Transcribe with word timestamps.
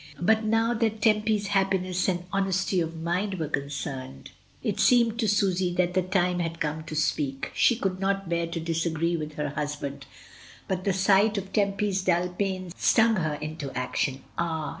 But 0.19 0.43
now 0.43 0.73
that 0.73 0.99
Tempy's 0.99 1.49
happiness 1.49 2.07
and 2.07 2.23
honesty 2.33 2.79
of 2.81 2.99
mind 2.99 3.35
were 3.35 3.47
concerned, 3.47 4.31
it 4.63 4.79
seemed 4.79 5.19
to 5.19 5.27
Susy 5.27 5.71
that 5.75 5.93
the 5.93 6.01
time 6.01 6.39
had 6.39 6.59
come 6.59 6.83
to 6.85 6.95
speak. 6.95 7.51
She 7.53 7.75
could 7.75 7.99
not 7.99 8.27
bear 8.27 8.47
to 8.47 8.59
disagree 8.59 9.15
with 9.15 9.33
her 9.35 9.49
husband, 9.49 10.07
but 10.67 10.85
the 10.85 10.91
sight 10.93 11.35
1 11.35 11.35
6 11.35 11.35
MRS. 11.35 11.35
DYMOND. 11.35 11.37
of 11.37 11.53
Tempy's 11.77 12.03
dull 12.03 12.29
pain 12.29 12.71
stung 12.75 13.15
her 13.17 13.35
into 13.35 13.71
action. 13.77 14.23
Ah! 14.39 14.69